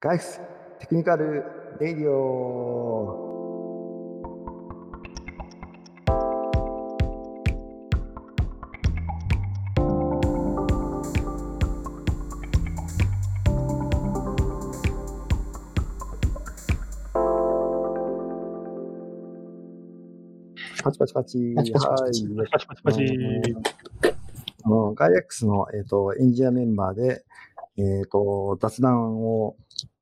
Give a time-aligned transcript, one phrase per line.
[0.00, 0.40] ガイス
[0.78, 1.42] テクニカル
[1.80, 3.26] レディオ
[20.80, 21.54] パチパチパチ。
[21.56, 22.48] パチパチパチはい。
[22.52, 23.04] パチパチパチ。
[24.62, 27.24] あの、ガイアックスの、えっ、と、エンジニアメンバーで、
[27.76, 29.56] えっ、と、雑談を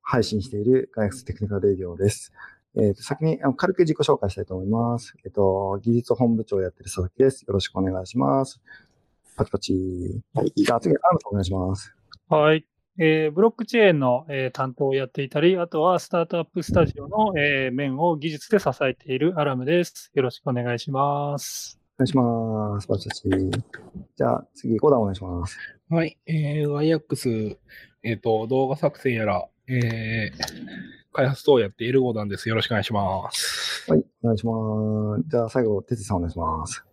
[0.09, 2.31] 配信しているガイアックステクニカルレディオです。
[2.77, 5.13] えっ、と、先にあの軽く自己紹介したいと思います。
[5.25, 7.43] えっ、と、技術本部長をやってる佐々木です。
[7.45, 8.61] よろしくお願いします。
[9.35, 10.23] パチパチ。
[10.33, 10.53] はい。
[10.55, 11.93] じゃあ次、アームさんお願いします。
[12.29, 12.65] はい。
[12.99, 20.09] えーブロックチェーンの、えー担当をやっていたり、あとはスタートアップスタジオの、えー面を技術で支えているアラムです。
[20.13, 21.81] よろしくお願いします。
[21.99, 22.87] お願いします。
[22.87, 23.29] パチパチ。
[24.15, 25.57] じゃあ次、コダンお願いします。
[25.89, 27.57] はい、えー、YAX、
[28.03, 30.37] えっ、と、動画作成やら、えー、
[31.11, 32.47] 開発等をやっているゴダンです。
[32.47, 33.91] よろしくお願いします。
[33.91, 34.53] はい、お願いしま
[35.17, 35.29] す。
[35.29, 36.85] じゃあ最後、哲司さんお願いします。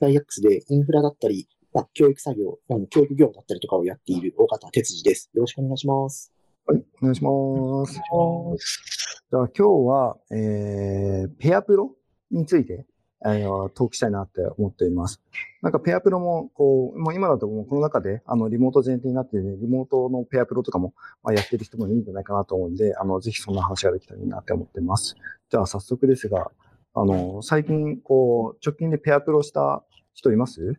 [0.00, 5.30] ガイアックスでインフラだったり、まあ、教育作業、あの教育業務だったりとかをやっている大方哲司です。
[5.32, 6.30] よろしくお願いします。
[6.66, 7.94] はい、お願いします。
[7.94, 11.96] じゃあ今日は、えー、ペアプロ
[12.30, 12.84] について、
[13.26, 15.22] あの、トークしたいなって思っています。
[15.62, 25.16] なんかペアプロも、こう、もう今だともうこの中で、あの、リモート前提になってね、リモートのペアプロとかも、まあ、やってる人もいるんじゃないかなと思うんで、あの、ぜひそんな話ができたらいいなって思ってます。
[25.48, 26.50] じゃあ早速ですが、
[26.92, 30.74] あの、最近、こう、直近でペアプロした人います？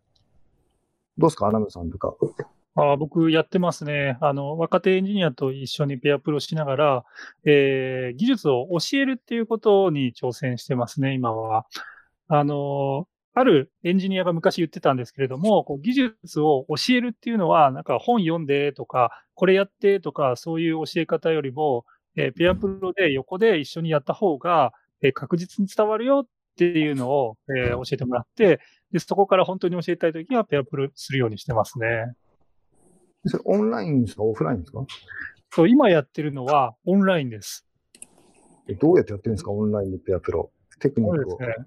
[1.18, 1.48] どうですか？
[1.48, 2.14] アナムさんとか。
[2.76, 4.18] あー僕やってますね。
[4.22, 7.06] あの、若手エンジニアと一緒にペアプロしながら、
[7.44, 11.66] えー技術を教えるっていうことに挑戦してますね、今は。
[12.28, 32.16] あの、あるエンジニアが昔言ってたんですけれども、こう技術を教えるっていうのは、なんか本読んでとか、これやってとか、そういう教え方よりも、えーペアプロで横で一緒にやった方が、えー確実に伝わるよっていうのを、えー教えてもらって、で、そこから本当に教えたいときはペアプロするようにしてますね。
[33.26, 34.24] それオンラインですか？
[34.24, 34.86] オフラインですか？
[35.52, 37.68] そう、今やってるのはオンラインです。
[38.70, 39.52] えどうやってやってるんですか？
[39.52, 40.52] オンラインでペアプロ。
[40.80, 41.32] テクニックを。
[41.32, 41.66] そうですね。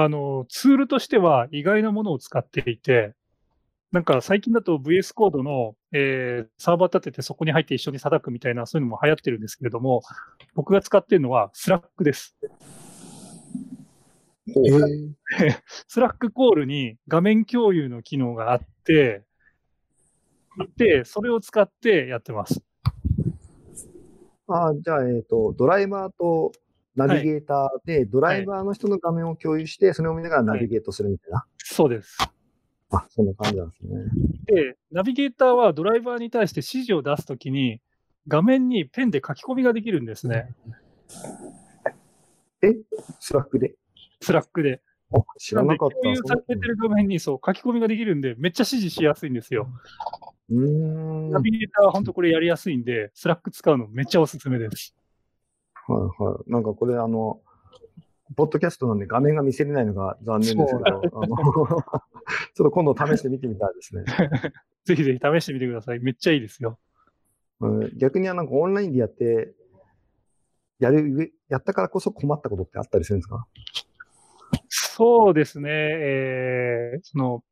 [0.00, 3.14] あの、ツールとしては意外なものを使っていて、
[3.90, 10.02] なんか最近だと VS コードの、えーサーバー立ててそこに入って一緒に叩くみたいな、そういうのも流行ってるんですけれども、
[10.54, 12.36] 僕が使ってるのは Slack です。
[14.46, 15.14] えー、
[15.88, 19.24] Slack コールに画面共有の機能があって、
[20.76, 22.62] で、それを使ってやってます。
[24.46, 26.52] あじゃあ、えっ、と、ドライバーと
[27.06, 31.44] ナビゲーターで、ドライバーの人の画面を共有して、それを見ながらナビゲートするみたいな。
[31.58, 32.18] そうです。
[32.90, 33.90] あ、そんな感じなんですね。
[34.46, 37.80] で、ナビゲーターはドライバーに対して指示を出すときに、
[38.26, 40.52] 画面にペンで書き込みができるんですね。
[42.62, 42.74] え？
[43.20, 43.74] Slack で？
[44.20, 44.82] Slack で。
[45.12, 45.94] あ、知らなかった。
[45.94, 49.68] 共有されてる画面にそう書き込みができるんで、めっちゃ指示しやすいんですよ。
[50.50, 51.22] うーん。
[51.22, 54.94] はいナビゲーターは本当これやりやすいんで、 Slack 使うのめっちゃおすすめです。
[55.92, 56.50] はい。
[56.50, 57.40] なんかこれ、あの、
[58.36, 61.82] ポッドキャストなんで画面が見せれないのが残念ですけど、あの ちょっ
[62.56, 64.04] と今度試してみてみたいですね。
[64.84, 66.00] ぜひぜひ試してみてください。
[66.00, 66.78] めっちゃいいですよ。
[67.60, 69.54] うん逆にはなんかオンラインでやって、
[70.78, 73.46] やる上、やったからこそ困ったことってあったりするんですか？
[74.68, 75.70] そうですね。
[75.70, 77.42] えーその、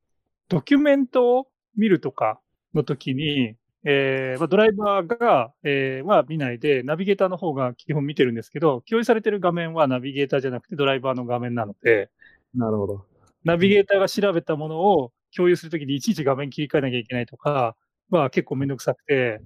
[0.49, 2.39] ドキュメントを見るとか
[2.75, 3.57] の時に、
[3.89, 12.11] えーまあ、ドライバーが、えーは見ないで、ナビゲーターの方が基本見てるんですけど、共有されてる画面はナビゲーターじゃなくてドライバーの画面なので、
[12.53, 13.07] なるほど。
[13.45, 17.77] ナビゲーターが調べたものを共有するときにいちいち画面切り替えなきゃいけないとか
[18.11, 19.41] は結構めんどくさくて、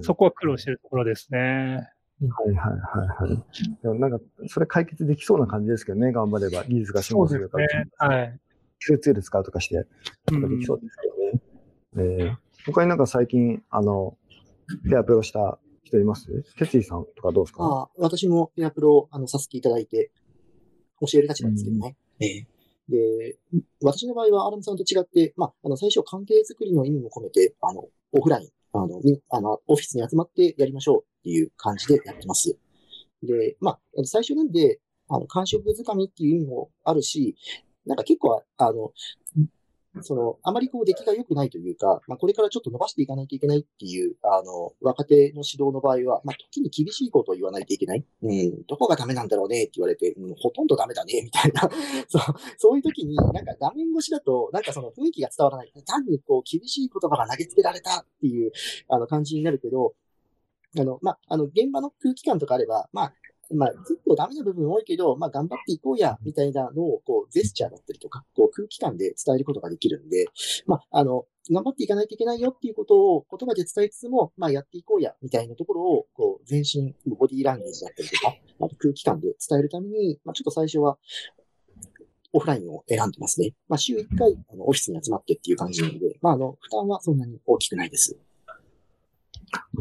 [0.00, 1.38] そこは苦労してるところですね。
[1.38, 3.44] はいはいはいはい。
[3.82, 6.64] でもなんか、それ解決できそうな感じですけどね、頑張れば。
[6.64, 7.66] 技術が進歩するから。
[7.84, 7.90] ね。
[7.98, 8.40] はい。
[8.78, 11.23] ツール使うとかして、うできそんうですけどね。
[11.96, 14.16] えー他になんか最近、あの、
[14.88, 16.44] ペアプロした人います？
[16.56, 17.62] 哲司さんとかどうですか？
[17.62, 20.10] ああ私もペアプロあのさせていただいて、
[21.00, 21.96] 教える立場ですけどね。
[22.20, 22.44] えー
[22.86, 23.38] で、
[23.82, 32.58] 私の場合はアラムさんと違って、まあ、あの、最初関係づくりの意味も込めて、あの、オフライン、あの、にあの、オフィスに集まってやりましょうっていう感じでやってます。
[33.22, 37.36] で、まあ、最初なんで、あの、感触づかみっていう意味もあるし、
[37.86, 38.92] なんか結構、あの、
[40.02, 48.04] その、あまりこう出来が良くないというか、まあ、これからちょっと伸ばしていかないといけないっていう、あの、若手の指導の場合は、まあ、時に厳しいことを言わないといけない。
[48.22, 51.62] うん、どこがダメなんだろうねって言われて、うん、ほとんどダメだね、みたいな。
[52.08, 52.22] そう、
[52.58, 55.72] そういう時に、なんか画面越しだと、なんかその雰囲気が伝わらない。
[55.86, 58.52] 単にこう、厳しい言葉が投げつけられたっていう、
[58.88, 59.94] あの、感じになるけど、
[60.76, 63.14] あの、まあ、あの、現場の空気感とかあれば、まあ、
[63.52, 70.26] まあ、ずっとダメな部分多いけど、まあ、頑張っていこうや、みたいなのを、こう、ジェスチャーだったりとか、こう、空気感で伝えることができるんで、
[70.66, 80.98] まあ、あの、頑張っていかないといけないよっていうことを言葉で伝えつつも、まあ、やっていこうや、みたいなところを、こう、全身、ボディーランゲージだったりとか、あと空気感で伝えるために、まあ、ちょっと最初は、
[82.32, 83.54] オフラインを選んでますね。
[83.68, 88.18] まあ、週1回、あの、オフィスに集まってっていう感じなので、まあ、あの、負担はそんなに大きくないです。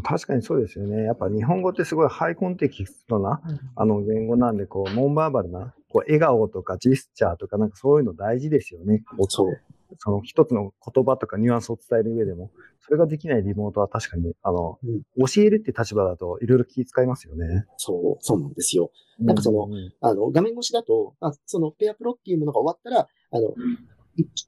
[0.04, 1.04] 確かにそうですよね。
[1.04, 3.42] やっぱ日本語ってすごいハイコンテキストな、
[3.75, 9.04] あの言語なんで、こう、ノンバーバルな、こう、笑顔とかジェスチャーとか、なんかそういうの大事ですよね。
[9.30, 9.62] そう。
[10.00, 17.66] その一つの言葉とかニュアンスを伝える上でも、それができないリモートは確かに、あの、うん教えるって立場だといろいろ気遣いますよね。
[17.77, 18.92] そう、そうなんですよ。
[19.19, 23.54] なんかそのうんあの、画面越しだと、あそのペアプロっていうものが終わったら、あの、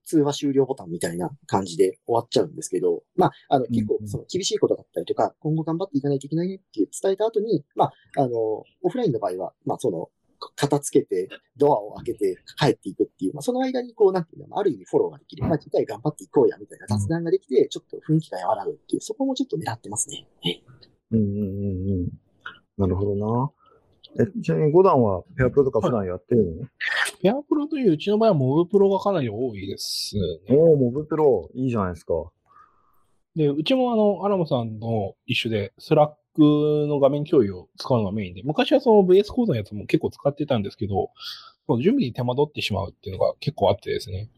[0.05, 8.35] 通話終了ボタンみたいな感じで終わっちゃうんですけど、まあ、あの、結構うんその厳しいことだったりとか、今後頑張っていかないといけないねっていう伝えた後に、まあ、あの、
[8.83, 10.09] オフラインの場合は、まあ、その、
[10.55, 15.43] 片付けて、ドアを開けて帰っていくっていう、まあ、その間にこう、なんていうの、ある意味フォローができる。
[15.47, 20.27] まあ、次回頑張っていこうや、みたいな雑談ができて、ちょっと雰囲気が和らぐっていう、そこもちょっと狙ってますね。
[20.45, 20.61] え
[21.11, 22.09] うんうんうんうん。
[22.77, 23.51] なるほどな。
[24.17, 26.67] え、ちなみに5段はペアプロとか普段やってるの、
[27.21, 30.15] ペアプロといううちの場合はモブプロがかなり多いです
[30.47, 30.55] ね。
[30.55, 32.13] おお、モブプロ、いいじゃないですか。
[33.35, 41.11] で、うちもあの、アラムさんと一緒で、Slack の画面共有を使うのがメインで、昔はその VS コードのやつも結構使ってたんですけど、
[41.67, 44.29] その準備に手間取ってしまうっていうのが結構あってですね。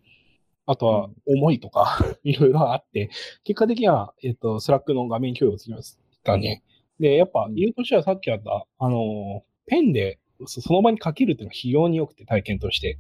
[0.66, 3.10] あとは、重いとか、 いろいろあって、
[3.44, 6.64] 結果的には、えっと、 Slack の画面共有をしましたね。
[7.00, 13.00] で、やっぱ、理由としてはさっきあった、あの、ペンでそその場に書けるっていうのが非常に良くて、体験として。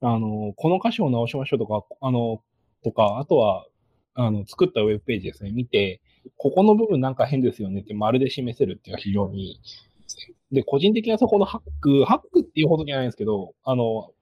[0.00, 2.42] あの、この箇所を直しましょうとか、あの、
[2.82, 3.66] とか、あとは、
[4.14, 6.00] あの、作ったウェブページですね、見て、
[6.36, 9.60] ここの部分なんか変ですよねって丸で示せるっていうのは非常にいいで
[10.06, 10.34] すね。
[10.52, 14.12] で、個人的にはそこのハック、ハックっていうほどじゃないんですけど、あの、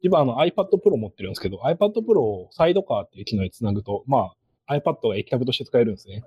[0.00, 4.32] 今あの iPad Pro 持ってるんですけど、iPad Pro をサイドカーっていう機能につなぐと、ま
[4.66, 6.22] あ、iPad が液タブとして使えるんですね。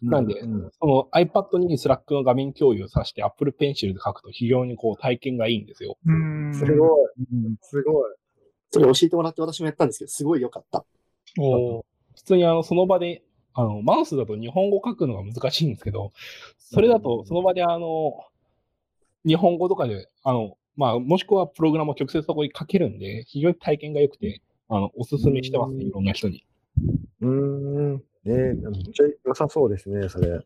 [0.00, 5.96] なんでうんその iPad に Slack の画面共有をさして Apple Pencil で書くと非常にこう体験がいいんですよ。
[6.06, 6.54] うん。
[6.54, 6.76] すごい。
[7.62, 8.14] すごい。
[8.70, 10.84] それ教えてもらって私もやったんですけど、すごい良かった。
[11.40, 11.82] おー
[12.18, 13.22] 普通にあの、その場で、
[13.54, 16.12] あの、マウスだと日本語書くのが難しいんですけど、
[16.58, 18.24] それだとその場であの、
[19.24, 26.44] 日本語とかで、あの、まあ、もしくはプログラムを直接そこに書けるんで、非常に体験が良くて、あの、おすすめしてますね、いろんな人に。
[27.20, 27.28] うー
[27.96, 28.02] ん。
[28.26, 30.40] えー、めっちゃ良さそうですね、それ。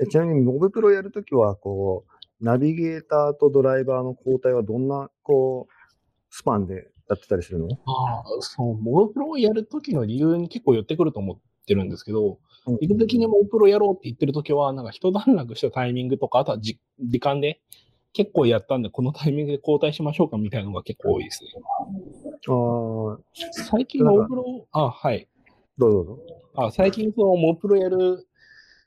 [0.00, 2.04] えちなみに、モブプロやるときは、こ
[2.40, 5.72] う、ナビゲーターとドライバーの交代はどんな、こう、
[6.30, 7.68] スパンでやってたりするの？
[7.86, 11.36] ああ、そう、モブプロをやるときの理由に結構寄ってくると思っ
[11.66, 12.38] てるんですけど、
[12.80, 17.60] 意図的にモブプロやろうって言ってるときは、なんか一段落したタイミングとか、あとはじ時間で、
[18.12, 21.50] 結構やったんで、このタイミングで交代しましょうかみたいなのが結構多いですね。
[21.58, 23.18] ああ、
[23.52, 25.28] 最近モブプロ、あ、はい。
[25.76, 26.22] どうぞどうぞ。
[26.54, 28.26] あ最近そのモブプロやる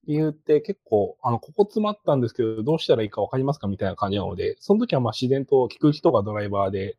[0.07, 6.97] 理由って結構、あの、ここ詰まったんですけど、どうしたらいいかわかりますかみたいな感じなので、その時はまあ自然と聞く人がドライバーで、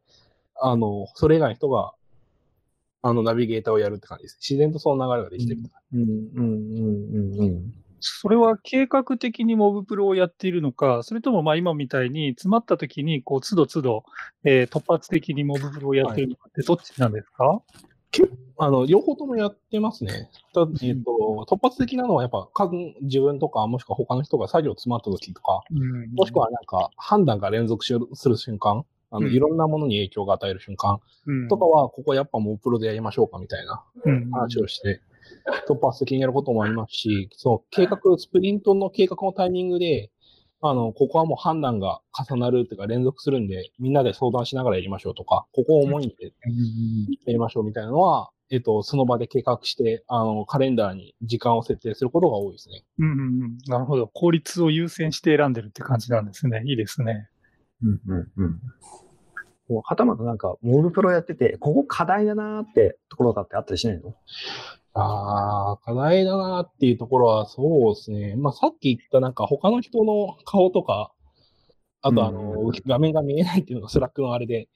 [0.60, 1.92] あの、それ以外の人が、
[3.02, 4.38] あの、ナビゲーターをやるって感じです。
[4.40, 5.60] 自然とその流れができてる。
[5.94, 7.74] うん、うん、うん、うん、うん。
[8.00, 14.04] それは計画的にモブプロをやっているのか、それともまあ今みたいに詰まった時に、こう、都度都度、
[14.44, 17.62] えー突発的にモブプロをやっているのかってどっちなんですか、
[18.58, 20.30] あの、両方ともやってますね。
[20.52, 35.00] たえっ、と、突発的なのはやっぱ、各自分とか、もしくは他の人が作業詰まった時とか、うんもしくはなんか判断が連続しする瞬間、あの、うんいろんなものに影響が与える瞬間うんとかは、ここやっぱもうプロでやりましょうかみたいなうん話をして、
[35.68, 40.10] 突発的にやることもありますし、その計画、スプリントの計画のタイミングで、
[40.62, 52.84] あの、ここはもう判断が重なるっていうか連続するんで、みんなで相談しながらやりましょうとか、ここを重いんでやりましょうみたいなのは、えっと、その場で計画して、あの、カレンダーに時間を設定することが多いですね。
[52.98, 54.08] うんうんうんなるほど。
[54.08, 56.62] 効率を優先して選んでるって感じなんですね。
[56.66, 57.28] いいですね。
[57.82, 58.60] うん、うん、うん。
[59.68, 64.14] こうはたまたなんか、モブプロやってて、ここ課題だなーってところがあってあったりしないの？
[64.92, 68.34] ああ、課題だなっていうところはそうですね。
[68.36, 71.12] まあさっき言ったなんか他の人の顔とか、
[72.02, 74.68] あとあの、画面が見えないっていうのが Slack のあれで、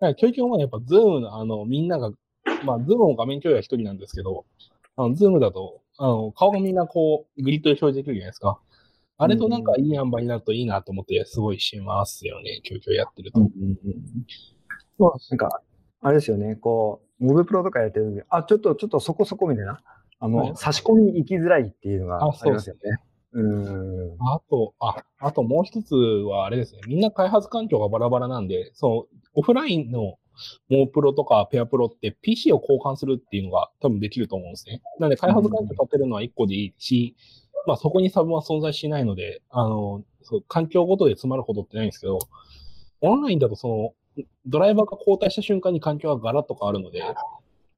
[0.00, 2.10] だから教育はやっぱ Zoom のあの、みんなが、
[2.64, 4.44] まあ Zoom の画面共有は一人なんですけど、
[4.96, 8.58] あの、 Zoom だと、あの、顔がみんなこう、グリッドで表示できるじゃないですか。
[9.16, 13.40] あれとなんかいい塩梅になるといいなと思って、すごいしますよね、教育やってると。
[13.40, 13.78] うんうん
[14.98, 15.60] まあ、なんか、
[16.00, 19.80] あれですよね、こう、モブプロとかやってる時あ、ちょっと、ちょっとそこそこみたいな、
[20.18, 22.80] あの、はい差し込みに行きづらいっていうのがあありますよね。
[23.32, 24.16] うん。
[24.20, 26.80] あと、あ、あともう一つはあれですね。
[26.86, 29.04] みんな開発環境がバラバラなんで、その、
[29.34, 30.16] オフラインの
[30.68, 34.82] モープロとかペアプロって PC を交換するっていうのが多分できると思うんですね。
[34.98, 37.16] なので開発環境立てるのは1個でいいし、
[37.66, 42.18] まあそこに差分は存在しないので、あの、そう環境ごとで詰まるほどってないんですけど、
[43.00, 47.02] オンラインだとその、ドライバーが交代した瞬間に環境がガラッと変わるので、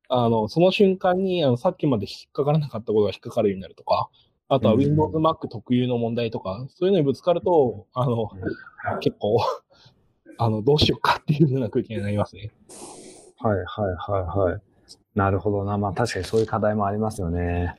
[0.08, 4.08] あの、その瞬間に、あの、さっきまで引っかからなかったことが引っかかるようになるとか、
[4.48, 8.30] あとはうん Windows Mac 特有の問題とか、そういうのにぶつかると、あの、
[9.00, 9.38] 結構、
[10.38, 12.52] あの、どうしようかっていうような空気になりますね。
[13.38, 13.66] はいはい
[14.12, 14.60] はいはい。
[15.14, 15.78] なるほどな。
[15.78, 17.74] まあ確かにそういう課題もありますよね。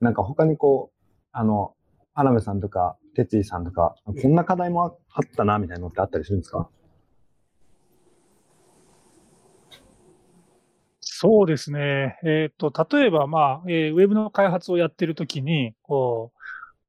[0.00, 1.74] なんか他にこう、あの、
[2.14, 4.88] アナメさんとか、哲井さんとか、こんな課題もあ
[5.20, 6.68] ったな、みたいなのってあったりするんですか？
[11.00, 12.18] そうですね。
[12.24, 16.38] えっ、と、例えば、まあ、えーウェブの開発をやってるときに、こう、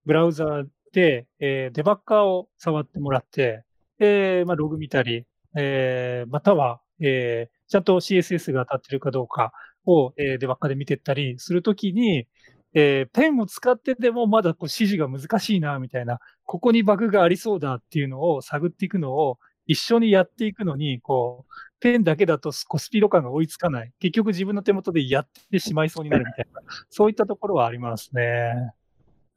[0.06, 3.64] ブラウザーで、えーデバッカーを触ってもらって、
[4.00, 5.26] えーまあ、ログ見たり、
[5.56, 9.52] えーまたは、えーちゃんと CSS が当たってるかどうか
[9.86, 12.28] を、えーデバッカーで見てったりするときに、
[12.74, 23.94] えーペンを使ってでもまだこう指示が難しいな、みたいな、ここにバグがありそうだっていうのを探っていくのを一緒にやっていくのに、こう、ペンだけだとこうスピード感が追いつかない。
[24.00, 28.74] 結局自分の手元でやってしまいそうになるみたいな、そういったところはありますね。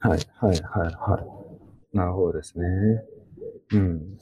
[0.01, 1.21] はいはいはいは
[1.93, 1.97] い。
[1.97, 2.67] なるほどですね。
[3.73, 4.19] うん。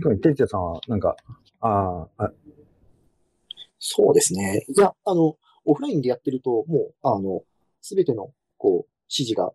[0.00, 1.16] 特に哲也さんは、なんか、
[1.60, 2.32] ああ、あ
[3.78, 4.64] そうですね。
[4.68, 5.36] いや、あの、
[5.68, 7.42] オフラインでやってると、もう、あの、
[7.82, 9.52] すべての、こう、指示が、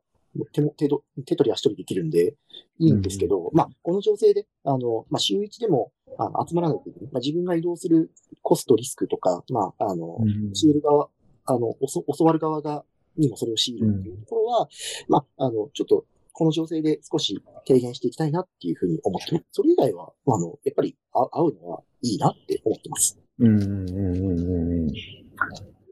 [0.51, 2.35] 手も手ど手取り足取りできるんで、
[2.79, 6.83] いいんですけど、まあ、この情勢で、あの、まあ、週一でも、あの集まらないと。
[7.11, 8.11] まあ、自分が移動する
[8.43, 10.19] コスト、リスクとか、まあ、あの、
[10.53, 11.09] 教える側、
[11.45, 11.75] あの、
[12.15, 12.85] 教わる側が、
[13.17, 14.69] にもそれを強いるっていうところは、
[15.07, 19.45] まあ、あの、ちょっと、この情勢で少し軽減していきたいなっていうふうに思ってます。
[19.51, 23.19] それ以外は、あの、やっぱりあ会うのはいいなって思ってます。
[23.39, 24.93] うんうんうんうんうんうん。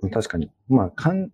[0.09, 0.51] 確かに。
[0.67, 1.29] まあ、かん、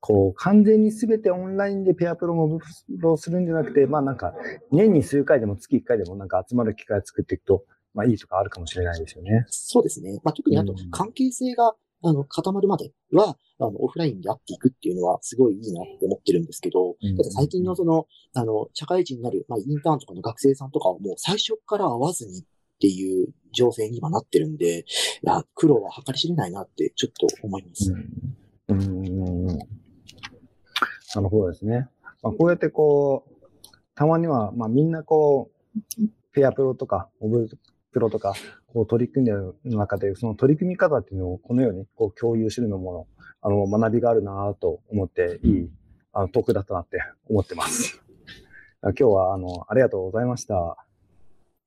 [0.00, 2.64] こう、完全に全てオンラインでペアプロもプ
[2.98, 4.34] ロするんじゃなくて、まあなんか、
[4.72, 9.44] 年に数回でも月1回でもなんか集まる機会を作っていくと、まあいいとかあるかもしれないですよね。
[9.48, 10.18] そうですね。
[10.24, 22.42] まあ、特にあとうん、関係性が、あの、固まるまでは、あの、オフラインで会っていくっていうのは、すごいいいなって思ってるんですけど、うんただ最近のその、あの、社会人になる、まあ、インターンとかの学生さんとかはもう最初から会わずに
[22.82, 24.84] っていう情勢に今なってるんで、い
[25.22, 27.92] や、苦労は計り知れないなってちょっと思います。
[28.66, 28.78] うん。
[29.06, 29.12] う
[29.44, 29.46] ん。
[29.46, 29.54] な
[31.22, 31.88] るほどですね。
[32.24, 33.46] まあ、こうやってこう、
[33.94, 35.80] たまには、まあみんなこう、
[36.32, 37.48] ペアプロとか、オブ
[37.92, 38.34] プロとか、
[38.66, 43.06] こう取り組んでる中で、その取り組み方っていうのをこのようにこう共有するのも、
[43.42, 45.70] あの、学びがあるなと思って、いい、
[46.12, 46.98] あの、トークだったなって
[47.28, 48.02] 思ってます。
[48.82, 50.84] 今日は、あの、ありがとうございました。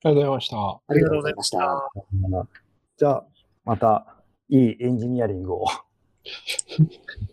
[0.03, 0.57] ありがとうございました。
[0.57, 1.59] ありがとうございました。
[1.63, 1.89] あ
[2.97, 3.25] じゃあ、
[3.65, 4.05] また、
[4.49, 5.65] いいエンジニアリングを。